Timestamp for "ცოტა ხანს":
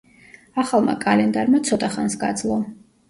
1.69-2.17